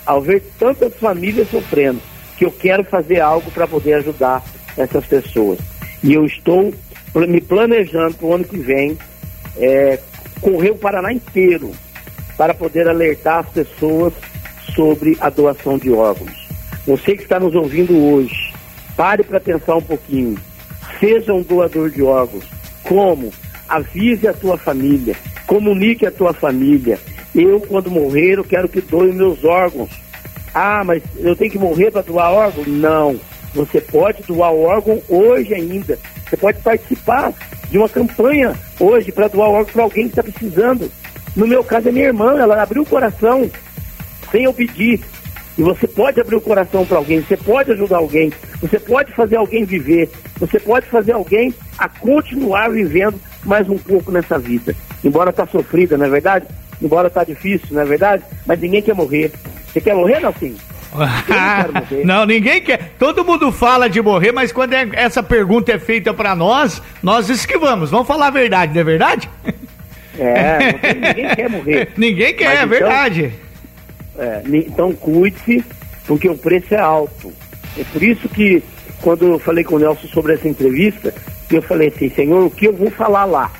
ao 0.06 0.22
ver 0.22 0.42
tantas 0.60 0.94
famílias 0.96 1.50
sofrendo, 1.50 2.02
que 2.38 2.46
eu 2.46 2.52
quero 2.52 2.84
fazer 2.84 3.20
algo 3.20 3.50
para 3.52 3.68
poder 3.68 3.94
ajudar 3.94 4.44
essas 4.78 5.06
pessoas. 5.06 5.60
E 6.04 6.14
eu 6.14 6.26
estou 6.26 6.74
me 7.16 7.40
planejando 7.40 8.16
para 8.16 8.28
o 8.28 8.34
ano 8.34 8.44
que 8.44 8.58
vem 8.58 8.98
é, 9.58 10.00
correr 10.42 10.72
o 10.72 10.78
Paraná 10.78 11.14
inteiro 11.14 11.72
para 12.38 12.54
poder 12.54 12.88
alertar 12.88 13.40
as 13.40 13.50
pessoas 13.50 14.14
sobre 14.76 15.16
a 15.20 15.30
doação 15.30 15.78
de 15.78 15.92
órgãos. 15.92 16.48
Você 16.86 17.16
que 17.16 17.24
está 17.24 17.40
nos 17.40 17.56
ouvindo 17.56 17.98
hoje, 17.98 18.54
pare 18.98 19.24
para 19.24 19.40
pensar 19.40 19.76
um 19.76 19.82
pouquinho. 19.82 20.38
Seja 21.00 21.34
um 21.34 21.42
doador 21.42 21.90
de 21.90 22.02
órgãos. 22.02 22.44
Como? 22.84 23.32
Avise 23.68 24.28
a 24.28 24.34
tua 24.34 24.58
família. 24.58 25.16
Comunique 25.48 26.06
a 26.06 26.12
tua 26.12 26.34
família. 26.34 27.00
Eu, 27.34 27.60
quando 27.62 27.90
morrer, 27.90 28.38
eu 28.38 28.44
quero 28.44 28.70
que 28.70 28.82
doe 28.82 29.12
meus 29.12 29.44
órgãos. 29.44 29.90
Ah, 30.54 30.84
mas 30.84 31.02
eu 31.18 31.36
tenho 31.36 31.52
que 31.52 31.58
morrer 31.58 31.92
para 31.92 32.02
doar 32.02 32.32
órgão? 32.32 32.64
Não. 32.68 33.20
Você 33.56 33.82
pode 33.82 34.24
doar 34.24 34.54
órgão 34.54 35.02
hoje 35.10 35.54
ainda. 35.54 35.98
Você 36.28 36.38
pode 36.38 36.60
participar 36.60 37.34
de 37.70 37.78
uma 37.78 37.90
campanha 37.90 38.54
hoje 38.80 39.12
para 39.12 39.28
doar 39.28 39.50
órgão 39.50 39.74
para 39.74 39.84
alguém 39.84 40.04
que 40.04 40.20
está 40.20 40.24
precisando. 40.24 40.92
No 41.36 41.48
meu 41.48 41.64
caso, 41.64 41.90
é 41.90 41.92
minha 41.92 42.06
irmã. 42.06 42.38
Ela 42.38 42.62
abriu 42.62 42.84
o 42.84 42.86
coração 42.86 43.50
sem 44.32 44.44
eu 44.44 44.54
pedir. 44.54 45.00
E 45.58 45.62
você 45.62 45.88
pode 45.88 46.20
abrir 46.20 46.36
o 46.36 46.42
coração 46.42 46.86
para 46.86 46.98
alguém, 46.98 47.22
você 47.22 47.38
pode 47.38 47.72
ajudar 47.72 47.98
alguém, 47.98 48.34
você 48.60 48.80
pode 48.80 49.14
fazer 49.14 49.36
alguém 49.36 49.64
viver, 49.64 50.10
você 50.38 50.60
pode 50.60 50.88
fazer 50.88 51.12
alguém 51.12 51.54
a 51.78 51.88
continuar 51.88 52.72
vivendo 52.72 53.20
mais 53.44 53.70
um 53.70 53.78
pouco 53.78 54.12
nessa 54.12 54.38
vida. 54.40 54.76
Embora 55.04 55.34
tá 55.34 55.46
sofrida, 55.46 55.98
não 55.98 56.06
é 56.06 56.10
verdade? 56.10 56.46
Embora 56.82 57.10
tá 57.10 57.24
difícil, 57.24 57.68
não 57.72 57.82
é 57.82 57.86
verdade? 57.86 58.24
Mas 58.46 58.60
ninguém 58.60 58.82
quer 58.82 58.96
morrer. 58.96 59.32
Você 59.72 59.82
quer 59.82 59.96
morrer, 59.96 60.20
Nelson? 60.20 60.54
não, 62.06 62.26
ninguém 62.26 62.62
quer. 62.62 62.94
Todo 63.00 63.26
mundo 63.26 63.52
fala 63.52 63.90
de 63.90 64.02
morrer, 64.02 64.32
mas 64.32 64.52
quando 64.52 64.74
é, 64.74 64.88
essa 64.94 65.24
pergunta 65.24 65.72
é 65.72 65.80
feita 65.80 66.14
para 66.14 66.36
nós, 66.36 66.82
nós 67.02 67.30
esquivamos. 67.30 67.90
Vamos 67.90 68.08
falar 68.08 68.28
a 68.28 68.32
verdade, 68.32 68.74
não 68.74 68.82
é 68.82 68.84
verdade? 68.84 69.30
É, 70.18 70.74
ninguém 70.94 71.36
quer 71.36 71.50
morrer. 71.50 71.90
ninguém 71.98 72.36
quer, 72.36 72.46
mas, 72.46 72.60
é 72.60 72.64
então, 72.64 72.68
verdade. 72.68 73.34
É, 74.18 74.42
então 74.54 74.94
cuide-se, 74.94 75.64
porque 76.06 76.30
o 76.30 76.38
preço 76.38 76.74
é 76.76 76.80
alto. 76.80 77.34
É 77.78 77.84
por 77.86 78.04
isso 78.04 78.30
que, 78.30 78.62
quando 79.02 79.26
eu 79.26 79.40
falei 79.40 79.64
com 79.64 79.76
o 79.76 79.80
Nelson 79.80 80.08
sobre 80.08 80.34
essa 80.34 80.48
entrevista, 80.48 81.14
eu 81.56 81.62
falei 81.62 81.90
assim, 81.90 82.10
Senhor, 82.10 82.46
o 82.46 82.52
que 82.52 82.66
eu 82.66 82.74
vou 82.74 82.90
falar 82.92 83.26
lá? 83.26 83.52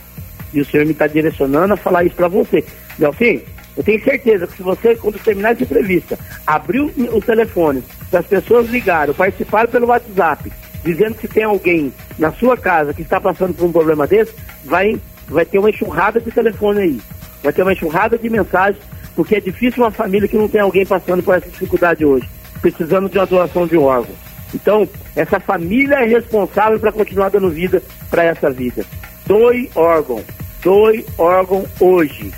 E 0.54 0.62
o 0.62 0.66
Senhor 0.66 0.86
me 0.86 0.92
está 0.92 1.08
direcionando 1.08 1.74
a 1.74 1.78
falar 1.78 2.04
isso 2.04 2.16
para 2.16 2.28
você. 2.28 2.64
Nelson, 2.98 3.42
eu 3.76 3.84
tenho 3.84 4.04
certeza 4.04 4.46
que 4.46 4.58
se 4.58 4.64
você, 4.64 4.96
quando 4.96 5.18
terminar 5.20 5.54
essa 5.54 5.64
entrevista, 5.64 6.18
abrir 6.46 6.82
o, 6.82 7.22
telefone, 7.22 7.84
as 8.12 8.26
pessoas 8.26 8.70
ligarem, 8.70 9.14
participarem 9.16 9.72
pelo 9.72 9.88
WhatsApp, 9.88 10.52
dizendo 10.84 11.16
que 11.16 11.28
tem 11.28 11.44
alguém 11.44 11.92
na 12.20 12.32
sua 12.34 12.56
casa 12.56 12.94
que 12.94 13.02
está 13.02 13.20
passando 13.20 13.54
por 13.54 13.66
um 13.66 13.72
problema 13.72 14.06
desse, 14.06 14.34
vai, 14.64 15.00
vai 15.28 15.46
ter 15.46 15.58
uma 15.58 15.72
enxurrada 15.72 16.20
de 16.20 16.30
telefone 16.30 16.80
aí. 16.80 17.02
Vai 17.42 17.52
ter 17.52 17.64
uma 17.64 17.74
enxurrada 17.74 18.18
de 18.18 18.30
mensagens 18.30 18.84
porque 19.16 19.36
é 19.36 19.40
difícil 19.40 19.84
uma 19.84 19.92
família 19.92 20.28
que 20.28 20.38
não 20.38 20.48
tem 20.48 20.62
alguém 20.62 20.86
passando 20.86 21.22
por 21.22 21.36
essa 21.36 21.50
dificuldade 21.50 22.06
hoje, 22.06 22.28
precisando 22.62 23.10
de 23.10 23.18
uma 23.18 23.26
doação 23.26 23.68
de 23.68 23.78
órgão. 23.78 24.16
Então, 24.54 24.88
essa 25.16 25.40
família 25.40 25.96
é 25.96 26.06
responsável 26.06 26.80
para 26.80 26.92
continuar 26.92 27.30
dando 27.30 27.50
vida 27.50 27.82
para 28.10 28.24
essa 28.24 28.50
vida. 28.50 28.86
Doe 29.26 29.70
órgão, 29.76 30.24
doe 30.62 31.06
órgão 31.18 31.66
hoje. 31.80 32.32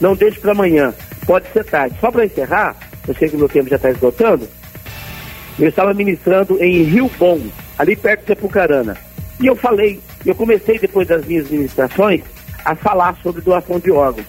Não 0.00 0.14
deixe 0.14 0.38
para 0.40 0.52
amanhã, 0.52 0.92
pode 1.26 1.48
ser 1.52 1.64
tarde. 1.64 1.96
Só 2.00 2.10
para 2.10 2.26
encerrar, 2.26 2.76
eu 3.06 3.14
sei 3.14 3.28
que 3.28 3.36
meu 3.36 3.48
tempo 3.48 3.70
já 3.70 3.76
está 3.76 3.90
esgotando, 3.90 4.48
eu 5.58 5.68
estava 5.68 5.94
ministrando 5.94 6.62
em 6.62 6.82
Rio 6.82 7.10
Bom, 7.18 7.40
ali 7.78 7.94
perto 7.96 8.20
de 8.22 8.26
Sepucarana. 8.26 8.96
E 9.40 9.46
eu 9.46 9.56
falei, 9.56 10.00
eu 10.24 10.34
comecei 10.34 10.78
depois 10.78 11.08
das 11.08 11.24
minhas 11.24 11.50
ministrações 11.50 12.22
a 12.64 12.74
falar 12.74 13.16
sobre 13.22 13.40
doação 13.40 13.78
de 13.78 13.90
órgãos. 13.90 14.26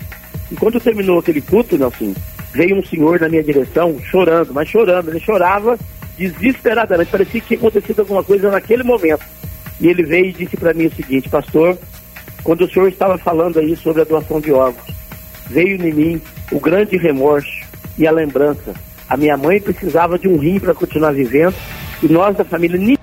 E 0.51 0.55
quando 0.55 0.79
terminou 0.79 1.19
aquele 1.19 1.41
culto, 1.41 1.77
Nelson, 1.77 2.13
veio 2.53 2.77
um 2.77 2.83
senhor 2.83 3.19
na 3.19 3.29
minha 3.29 3.43
direção 3.43 3.99
chorando, 3.99 4.53
mas 4.53 4.67
chorando. 4.67 5.09
Ele 5.09 5.19
chorava 5.19 5.77
desesperadamente, 6.17 7.11
parecia 7.11 7.41
que 7.41 7.47
tinha 7.47 7.57
acontecido 7.57 7.99
alguma 8.01 8.23
coisa 8.23 8.51
naquele 8.51 8.83
momento. 8.83 9.23
E 9.79 9.87
ele 9.87 10.03
veio 10.03 10.27
e 10.27 10.33
disse 10.33 10.55
para 10.55 10.73
mim 10.73 10.85
o 10.85 10.95
seguinte, 10.95 11.29
pastor, 11.29 11.77
quando 12.43 12.65
o 12.65 12.69
senhor 12.69 12.87
estava 12.87 13.17
falando 13.17 13.59
aí 13.59 13.75
sobre 13.75 14.01
a 14.01 14.05
doação 14.05 14.39
de 14.39 14.51
órgãos, 14.51 14.85
veio 15.49 15.75
em 15.75 15.93
mim 15.93 16.21
o 16.51 16.59
grande 16.59 16.97
remorso 16.97 17.51
e 17.97 18.05
a 18.07 18.11
lembrança. 18.11 18.73
A 19.09 19.17
minha 19.17 19.37
mãe 19.37 19.59
precisava 19.59 20.17
de 20.17 20.27
um 20.27 20.37
rim 20.37 20.59
para 20.59 20.73
continuar 20.73 21.13
vivendo 21.13 21.55
e 22.01 22.07
nós 22.07 22.35
da 22.35 22.43
família 22.43 22.77
nem 22.77 22.97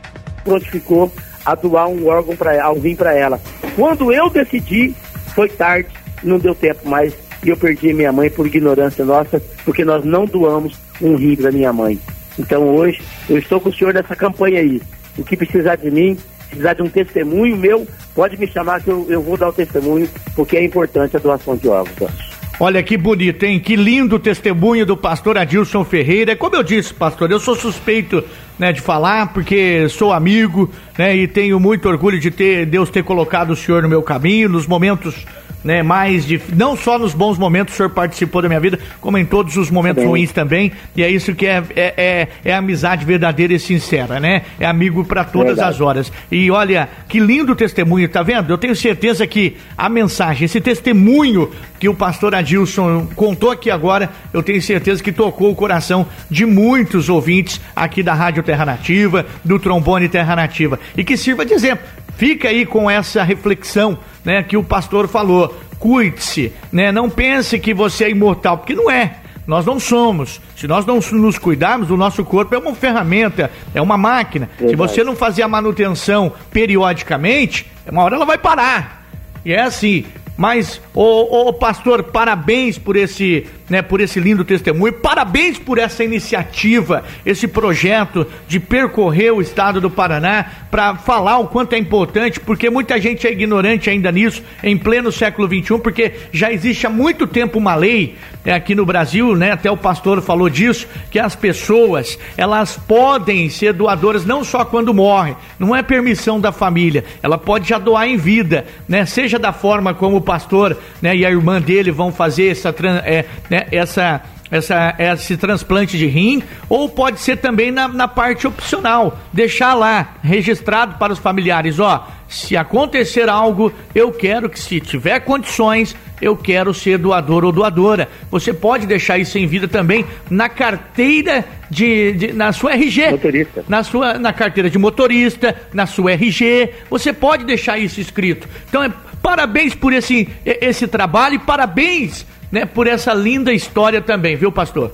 prontificou 0.44 1.12
a 1.44 1.54
doar 1.54 1.88
um 1.88 2.06
órgão 2.06 2.36
para 2.36 2.70
um 2.72 2.80
rim 2.80 2.94
para 2.94 3.14
ela. 3.14 3.40
Quando 3.76 4.12
eu 4.12 4.28
decidi, 4.28 4.94
foi 5.34 5.48
tarde, 5.48 5.88
não 6.22 6.38
deu 6.38 6.54
tempo 6.54 6.88
mais 6.88 7.14
e 7.42 7.48
eu 7.48 7.56
perdi 7.56 7.92
minha 7.92 8.12
mãe 8.12 8.28
por 8.30 8.46
ignorância 8.46 9.04
nossa, 9.04 9.42
porque 9.64 9.84
nós 9.84 10.04
não 10.04 10.26
doamos 10.26 10.78
um 11.00 11.16
rim 11.16 11.34
da 11.36 11.50
minha 11.50 11.72
mãe. 11.72 11.98
Então 12.38 12.68
hoje 12.68 13.00
eu 13.28 13.38
estou 13.38 13.60
com 13.60 13.68
o 13.68 13.74
senhor 13.74 13.94
nessa 13.94 14.16
campanha 14.16 14.60
aí. 14.60 14.80
O 15.18 15.24
que 15.24 15.36
precisar 15.36 15.76
de 15.76 15.90
mim, 15.90 16.16
precisar 16.48 16.74
de 16.74 16.82
um 16.82 16.88
testemunho 16.88 17.56
meu, 17.56 17.86
pode 18.14 18.36
me 18.36 18.46
chamar 18.46 18.80
que 18.80 18.88
eu, 18.88 19.06
eu 19.08 19.22
vou 19.22 19.36
dar 19.36 19.48
o 19.48 19.52
testemunho, 19.52 20.08
porque 20.34 20.56
é 20.56 20.64
importante 20.64 21.16
a 21.16 21.20
doação 21.20 21.56
de 21.56 21.68
órgãos. 21.68 22.30
Olha 22.62 22.82
que 22.82 22.94
bonito, 22.98 23.42
hein? 23.44 23.58
Que 23.58 23.74
lindo 23.74 24.18
testemunho 24.18 24.84
do 24.84 24.94
pastor 24.94 25.38
Adilson 25.38 25.82
Ferreira. 25.82 26.36
Como 26.36 26.54
eu 26.54 26.62
disse, 26.62 26.92
pastor, 26.92 27.30
eu 27.30 27.40
sou 27.40 27.54
suspeito 27.54 28.22
né, 28.58 28.70
de 28.70 28.82
falar, 28.82 29.32
porque 29.32 29.88
sou 29.88 30.12
amigo, 30.12 30.70
né, 30.98 31.16
e 31.16 31.26
tenho 31.26 31.58
muito 31.58 31.88
orgulho 31.88 32.20
de 32.20 32.30
ter 32.30 32.66
Deus 32.66 32.90
ter 32.90 33.02
colocado 33.02 33.52
o 33.52 33.56
senhor 33.56 33.82
no 33.82 33.88
meu 33.88 34.02
caminho, 34.02 34.46
nos 34.46 34.66
momentos 34.66 35.24
né, 35.64 35.82
mais 35.82 36.24
de 36.24 36.40
não 36.54 36.76
só 36.76 36.98
nos 36.98 37.14
bons 37.14 37.38
momentos 37.38 37.74
o 37.74 37.76
senhor 37.76 37.90
participou 37.90 38.42
da 38.42 38.48
minha 38.48 38.60
vida, 38.60 38.78
como 39.00 39.18
em 39.18 39.24
todos 39.24 39.56
os 39.56 39.70
momentos 39.70 40.04
ruins 40.04 40.32
também. 40.32 40.72
E 40.96 41.02
é 41.02 41.10
isso 41.10 41.34
que 41.34 41.46
é, 41.46 41.62
é, 41.76 41.94
é, 41.96 42.28
é 42.44 42.54
amizade 42.54 43.04
verdadeira 43.04 43.52
e 43.52 43.58
sincera, 43.58 44.18
né? 44.18 44.42
É 44.58 44.66
amigo 44.66 45.04
para 45.04 45.24
todas 45.24 45.56
Verdade. 45.56 45.74
as 45.74 45.80
horas. 45.80 46.12
E 46.30 46.50
olha, 46.50 46.88
que 47.08 47.18
lindo 47.20 47.54
testemunho, 47.54 48.08
tá 48.08 48.22
vendo? 48.22 48.52
Eu 48.52 48.58
tenho 48.58 48.74
certeza 48.74 49.26
que 49.26 49.56
a 49.76 49.88
mensagem, 49.88 50.44
esse 50.44 50.60
testemunho 50.60 51.50
que 51.78 51.88
o 51.88 51.94
pastor 51.94 52.34
Adilson 52.34 53.08
contou 53.14 53.50
aqui 53.50 53.70
agora, 53.70 54.10
eu 54.32 54.42
tenho 54.42 54.60
certeza 54.60 55.02
que 55.02 55.12
tocou 55.12 55.50
o 55.50 55.54
coração 55.54 56.06
de 56.30 56.44
muitos 56.44 57.08
ouvintes 57.08 57.60
aqui 57.74 58.02
da 58.02 58.12
Rádio 58.12 58.42
Terra 58.42 58.66
Nativa, 58.66 59.26
do 59.44 59.58
Trombone 59.58 60.08
Terra 60.08 60.36
Nativa. 60.36 60.78
E 60.96 61.02
que 61.02 61.16
sirva 61.16 61.44
de 61.44 61.54
exemplo. 61.54 61.84
Fica 62.16 62.48
aí 62.48 62.66
com 62.66 62.90
essa 62.90 63.22
reflexão 63.22 63.98
né, 64.24 64.42
que 64.42 64.56
o 64.56 64.62
pastor 64.62 65.08
falou. 65.08 65.54
Cuide-se, 65.78 66.52
né? 66.70 66.92
Não 66.92 67.08
pense 67.08 67.58
que 67.58 67.72
você 67.72 68.04
é 68.04 68.10
imortal, 68.10 68.58
porque 68.58 68.74
não 68.74 68.90
é. 68.90 69.16
Nós 69.46 69.64
não 69.64 69.80
somos. 69.80 70.40
Se 70.54 70.68
nós 70.68 70.84
não 70.84 71.00
nos 71.12 71.38
cuidarmos, 71.38 71.90
o 71.90 71.96
nosso 71.96 72.24
corpo 72.24 72.54
é 72.54 72.58
uma 72.58 72.74
ferramenta, 72.74 73.50
é 73.74 73.80
uma 73.80 73.96
máquina. 73.96 74.48
Verdade. 74.58 74.70
Se 74.70 74.76
você 74.76 75.02
não 75.02 75.16
fazer 75.16 75.42
a 75.42 75.48
manutenção 75.48 76.32
periodicamente, 76.50 77.66
uma 77.90 78.04
hora 78.04 78.16
ela 78.16 78.26
vai 78.26 78.38
parar. 78.38 79.06
E 79.44 79.52
é 79.52 79.62
assim. 79.62 80.04
Mas, 80.36 80.80
ô, 80.94 81.52
pastor, 81.52 82.02
parabéns 82.04 82.78
por 82.78 82.96
esse, 82.96 83.46
né, 83.70 83.80
por 83.80 84.00
esse 84.00 84.18
lindo 84.18 84.44
testemunho, 84.44 84.92
parabéns 84.92 85.56
por 85.58 85.78
essa 85.78 86.02
iniciativa, 86.02 87.04
esse 87.24 87.46
projeto 87.46 88.26
de 88.48 88.58
percorrer 88.58 89.32
o 89.32 89.40
estado 89.40 89.80
do 89.80 89.88
Paraná 89.88 90.44
para 90.70 90.96
falar 90.96 91.38
o 91.38 91.46
quanto 91.46 91.72
é 91.74 91.78
importante, 91.78 92.40
porque 92.40 92.68
muita 92.68 93.00
gente 93.00 93.26
é 93.26 93.32
ignorante 93.32 93.88
ainda 93.88 94.10
nisso, 94.10 94.42
em 94.62 94.76
pleno 94.76 95.12
século 95.12 95.48
XXI, 95.48 95.78
porque 95.78 96.12
já 96.32 96.52
existe 96.52 96.86
há 96.86 96.90
muito 96.90 97.26
tempo 97.26 97.58
uma 97.58 97.74
lei 97.76 98.16
é, 98.44 98.52
aqui 98.52 98.74
no 98.74 98.84
Brasil, 98.84 99.36
né, 99.36 99.52
até 99.52 99.70
o 99.70 99.76
pastor 99.76 100.20
falou 100.20 100.48
disso, 100.48 100.88
que 101.10 101.18
as 101.18 101.36
pessoas, 101.36 102.18
elas 102.36 102.76
podem 102.76 103.48
ser 103.48 103.72
doadoras 103.72 104.24
não 104.24 104.42
só 104.42 104.64
quando 104.64 104.92
morrem, 104.92 105.36
não 105.58 105.76
é 105.76 105.82
permissão 105.82 106.40
da 106.40 106.50
família, 106.50 107.04
ela 107.22 107.38
pode 107.38 107.68
já 107.68 107.78
doar 107.78 108.08
em 108.08 108.16
vida, 108.16 108.64
né, 108.88 109.04
seja 109.06 109.38
da 109.38 109.52
forma 109.52 109.94
como 109.94 110.16
o 110.16 110.20
pastor 110.20 110.76
né, 111.00 111.14
e 111.14 111.24
a 111.24 111.30
irmã 111.30 111.60
dele 111.60 111.90
vão 111.90 112.10
fazer 112.10 112.48
essa, 112.48 112.74
é, 113.04 113.24
né, 113.48 113.59
essa 113.70 114.22
essa, 114.50 114.94
esse 114.98 115.36
transplante 115.36 115.96
de 115.96 116.06
rim, 116.06 116.42
ou 116.68 116.88
pode 116.88 117.20
ser 117.20 117.36
também 117.36 117.70
na, 117.70 117.86
na 117.86 118.08
parte 118.08 118.46
opcional, 118.46 119.18
deixar 119.32 119.74
lá 119.74 120.16
registrado 120.22 120.98
para 120.98 121.12
os 121.12 121.18
familiares, 121.18 121.78
ó, 121.78 122.06
se 122.28 122.56
acontecer 122.56 123.28
algo, 123.28 123.72
eu 123.94 124.12
quero 124.12 124.48
que 124.48 124.58
se 124.58 124.80
tiver 124.80 125.18
condições, 125.20 125.96
eu 126.22 126.36
quero 126.36 126.72
ser 126.72 126.96
doador 126.96 127.44
ou 127.44 127.50
doadora. 127.50 128.08
Você 128.30 128.52
pode 128.52 128.86
deixar 128.86 129.18
isso 129.18 129.36
em 129.36 129.46
vida 129.46 129.66
também 129.66 130.04
na 130.30 130.48
carteira 130.48 131.44
de, 131.68 132.12
de, 132.12 132.32
na 132.32 132.52
sua 132.52 132.74
RG, 132.74 133.10
motorista. 133.10 133.64
na 133.68 133.82
sua 133.82 134.14
na 134.14 134.32
carteira 134.32 134.70
de 134.70 134.78
motorista, 134.78 135.56
na 135.72 135.86
sua 135.86 136.12
RG, 136.12 136.70
você 136.88 137.12
pode 137.12 137.44
deixar 137.44 137.78
isso 137.78 138.00
escrito. 138.00 138.48
Então, 138.68 138.84
é, 138.84 138.92
parabéns 139.22 139.74
por 139.74 139.92
esse 139.92 140.28
esse 140.44 140.86
trabalho 140.86 141.34
e 141.34 141.38
parabéns, 141.38 142.26
né, 142.50 142.64
por 142.64 142.86
essa 142.86 143.14
linda 143.14 143.52
história 143.52 144.00
também, 144.00 144.36
viu, 144.36 144.50
pastor? 144.50 144.92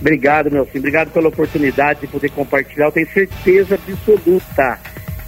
Obrigado, 0.00 0.50
meu 0.50 0.64
filho. 0.64 0.80
Obrigado 0.80 1.10
pela 1.10 1.28
oportunidade 1.28 2.00
de 2.00 2.06
poder 2.06 2.30
compartilhar. 2.30 2.86
Eu 2.86 2.92
tenho 2.92 3.12
certeza 3.12 3.74
absoluta 3.74 4.78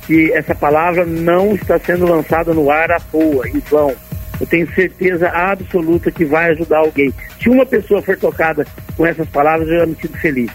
que 0.06 0.32
essa 0.32 0.54
palavra 0.54 1.04
não 1.04 1.54
está 1.54 1.78
sendo 1.78 2.06
lançada 2.06 2.54
no 2.54 2.70
ar 2.70 2.90
à 2.90 2.98
toa, 2.98 3.46
em 3.48 3.58
vão. 3.60 3.94
Eu 4.40 4.46
tenho 4.46 4.72
certeza 4.74 5.28
absoluta 5.28 6.10
que 6.10 6.24
vai 6.24 6.50
ajudar 6.50 6.78
alguém. 6.78 7.12
Se 7.40 7.48
uma 7.48 7.66
pessoa 7.66 8.02
for 8.02 8.16
tocada 8.16 8.66
com 8.96 9.06
essas 9.06 9.28
palavras, 9.28 9.68
eu 9.68 9.80
já 9.80 9.86
me 9.86 9.94
sinto 9.94 10.18
feliz. 10.18 10.50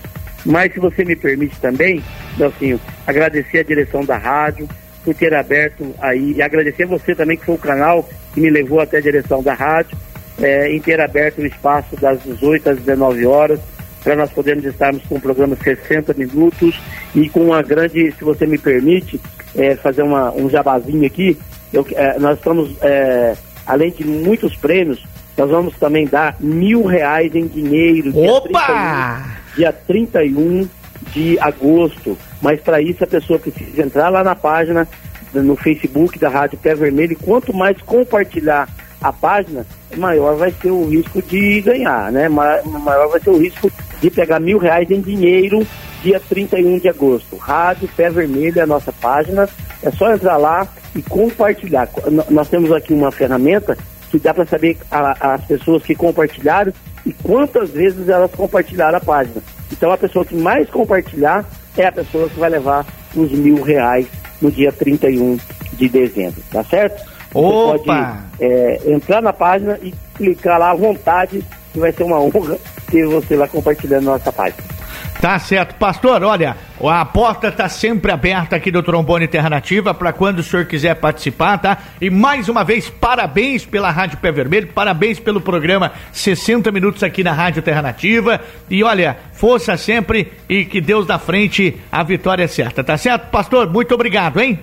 Mas 0.46 0.74
se 0.74 0.80
você 0.80 1.06
me 1.06 1.16
permite 1.16 1.56
também, 1.60 2.04
Nelsinho, 2.38 2.80
agradecer 3.06 3.60
a 3.60 3.64
direção 3.64 4.04
da 4.04 4.18
rádio 4.18 4.68
por 5.08 5.16
ter 5.16 5.34
aberto 5.34 5.96
aí, 6.00 6.34
e 6.34 6.42
agradecer 6.42 6.84
a 6.84 6.88
você 6.88 7.16
também, 7.16 7.38
que 7.38 7.46
foi 7.46 7.56
o 7.56 7.58
canal 7.58 8.10
que 8.34 8.42
me 8.42 8.50
levou 8.50 8.82
até 8.82 8.98
a 8.98 9.02
direção 9.02 9.42
da 9.42 9.54
rádio, 9.54 9.98
é, 10.38 10.70
em 10.70 10.82
ter 10.82 11.00
aberto 11.00 11.40
o 11.40 11.46
espaço 11.46 11.96
das 11.96 12.22
18 12.24 12.72
às 12.72 12.80
19 12.80 13.26
horas, 13.26 13.58
para 14.04 14.18
nós 14.18 14.30
podermos 14.32 14.66
estarmos 14.66 15.02
com 15.06 15.16
o 15.16 15.22
programa 15.22 15.56
60 15.56 16.14
minutos 16.14 16.78
e 17.16 17.30
com 17.30 17.40
uma 17.40 17.62
grande, 17.62 18.12
se 18.12 18.22
você 18.22 18.46
me 18.46 18.58
permite, 18.58 19.18
é, 19.56 19.78
fazer 19.78 20.02
uma, 20.02 20.30
um 20.34 20.50
jabazinho 20.50 21.06
aqui, 21.06 21.40
eu, 21.72 21.88
é, 21.94 22.20
nós 22.20 22.38
estamos, 22.38 22.76
é, 22.82 23.34
além 23.66 23.92
de 23.92 24.06
muitos 24.06 24.58
prêmios, 24.58 25.02
nós 25.38 25.50
vamos 25.50 25.74
também 25.78 26.06
dar 26.06 26.36
mil 26.38 26.86
reais 26.86 27.34
em 27.34 27.48
dinheiro. 27.48 28.12
Opa! 28.14 29.26
Dia 29.56 29.72
31, 29.72 29.72
dia 29.72 30.68
31 30.68 30.70
de 31.14 31.40
agosto. 31.40 32.18
Mas 32.42 32.62
para 32.62 32.82
isso 32.82 33.04
a 33.04 33.08
pessoa 33.08 33.40
precisa 33.40 33.82
entrar 33.82 34.10
lá 34.10 34.24
na 34.24 34.36
página, 34.36 34.88
no 35.34 35.56
Facebook 35.56 36.18
da 36.18 36.30
Rádio 36.30 36.58
Pé 36.58 36.76
Vermelho, 36.76 37.14
e 37.14 37.16
quanto 37.16 37.54
mais 37.54 37.82
compartilhar 37.82 38.68
a 39.02 39.14
página, 39.14 39.66
maior 39.96 40.36
vai 40.36 40.52
ser 40.52 40.72
o 40.72 40.88
risco 40.88 41.22
de 41.22 41.62
ganhar, 41.62 42.12
né? 42.12 42.28
Maior 42.28 43.10
vai 43.10 43.20
ser 43.20 43.30
o 43.30 43.38
risco 43.38 43.72
de 44.02 44.10
pegar 44.10 44.40
mil 44.40 44.58
reais 44.58 44.90
em 44.90 45.02
dinheiro 45.02 45.66
dia 46.02 46.20
31 46.20 46.80
de 46.80 46.90
agosto. 46.90 47.36
Rádio 47.38 47.90
Pé 47.96 48.10
Vermelho 48.10 48.60
é 48.60 48.64
a 48.64 48.68
nossa 48.68 48.92
página. 48.92 49.48
É 49.82 49.92
só 49.92 50.12
entrar 50.14 50.38
lá 50.38 50.68
e 50.96 51.02
compartilhar. 51.02 51.90
Nós 52.30 52.50
temos 52.50 52.72
aqui 52.72 52.94
uma 52.94 53.12
ferramenta 53.12 53.78
que 54.10 54.20
dá 54.20 54.34
para 54.34 54.46
saber 54.46 54.78
a, 54.90 55.34
as 55.34 55.46
pessoas 55.46 55.84
que 55.84 55.96
compartilharam 55.96 56.72
e 57.06 57.14
quantas 57.14 57.72
vezes 57.72 58.08
elas 58.10 58.32
compartilharam 58.32 58.98
a 58.98 59.02
página. 59.02 59.42
Então 59.72 59.92
a 59.92 59.98
pessoa 59.98 60.26
que 60.26 60.36
mais 60.36 60.70
compartilhar 60.70 61.46
é 61.82 61.88
a 61.88 61.92
pessoa 61.92 62.30
que 62.30 62.40
vai 62.40 62.50
levar 62.50 62.86
os 63.16 63.32
mil 63.32 63.62
reais 63.62 64.08
no 64.42 64.52
dia 64.52 64.72
31 64.72 65.38
de 65.74 65.90
dezembro, 65.90 66.42
tá 66.52 66.64
certo? 66.64 67.04
Opa! 67.34 67.78
Você 67.78 67.84
pode 67.86 68.18
é, 68.40 68.92
entrar 68.92 69.22
na 69.22 69.34
página 69.34 69.80
e 69.82 69.94
clicar 70.16 70.60
lá 70.60 70.72
à 70.72 70.76
vontade, 70.76 71.44
que 71.74 71.80
vai 71.80 71.92
ser 71.92 72.04
uma 72.04 72.20
honra 72.20 72.58
ter 72.90 73.06
você 73.06 73.36
lá 73.36 73.48
compartilhando 73.48 74.06
nossa 74.06 74.32
página. 74.32 74.77
Tá 75.22 75.40
certo. 75.40 75.76
Pastor, 75.76 76.24
olha, 76.24 76.56
a 76.80 77.06
porta 77.06 77.52
tá 77.52 77.68
sempre 77.68 78.12
aberta 78.12 78.56
aqui 78.56 78.70
do 78.70 78.84
Trombone 78.84 79.28
Terra 79.28 79.50
Nativa 79.50 79.94
para 79.94 80.14
quando 80.14 80.40
o 80.40 80.44
senhor 80.44 80.66
quiser 80.66 80.96
participar, 80.96 81.58
tá? 81.58 81.78
E 82.00 82.10
mais 82.10 82.48
uma 82.48 82.64
vez, 82.64 82.90
parabéns 82.90 83.66
pela 83.66 83.90
Rádio 83.90 84.20
Pé 84.20 84.32
Vermelho, 84.32 84.68
parabéns 84.68 85.20
pelo 85.20 85.42
programa 85.42 85.92
60 86.12 86.72
Minutos 86.72 87.02
aqui 87.02 87.24
na 87.24 87.34
Rádio 87.34 87.64
Terra 87.64 87.82
Nativa. 87.82 88.40
E 88.70 88.84
olha, 88.84 89.18
força 89.34 89.76
sempre 89.76 90.32
e 90.48 90.66
que 90.66 90.80
Deus 90.80 91.08
da 91.08 91.18
frente 91.18 91.76
a 91.92 92.04
vitória 92.04 92.44
é 92.44 92.48
certa, 92.48 92.84
tá 92.84 92.96
certo? 92.96 93.30
Pastor, 93.32 93.72
muito 93.72 93.96
obrigado, 93.96 94.40
hein? 94.40 94.60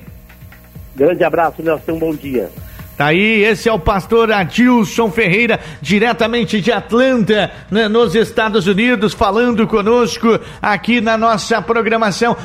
Grande 0.95 1.25
abraço, 1.25 1.63
Nelson, 1.63 1.93
um 1.93 1.99
bom 1.99 2.15
dia. 2.15 2.49
Tá 2.97 3.07
aí, 3.07 3.43
esse 3.43 3.69
é 3.69 3.73
o 3.73 3.79
pastor 3.79 4.31
Adilson 4.31 5.11
Ferreira, 5.11 5.59
diretamente 5.83 6.61
de 6.61 6.71
Atlanta, 6.71 7.51
né, 7.69 7.89
nos 7.89 8.15
Estados 8.15 8.69
Unidos, 8.69 9.13
falando 9.13 9.67
conosco 9.67 10.39
aqui 10.63 11.01
na 11.01 11.19
nossa 11.19 11.61
programação. 11.61 12.37